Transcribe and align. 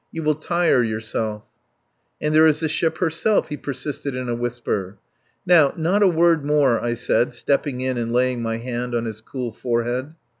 You 0.11 0.23
will 0.23 0.33
tire 0.33 0.81
yourself." 0.83 1.43
"And 2.19 2.33
there 2.33 2.47
is 2.47 2.59
the 2.61 2.67
ship 2.67 2.97
herself," 2.97 3.49
he 3.49 3.55
persisted 3.57 4.15
in 4.15 4.29
a 4.29 4.33
whisper. 4.35 4.97
"Now, 5.45 5.75
not 5.77 6.01
a 6.01 6.07
word 6.07 6.43
more," 6.43 6.83
I 6.83 6.95
said, 6.95 7.35
stepping 7.35 7.81
in 7.81 7.99
and 7.99 8.11
laying 8.11 8.41
my 8.41 8.57
hand 8.57 8.95
on 8.95 9.05
his 9.05 9.21
cool 9.21 9.51
forehead. 9.51 10.15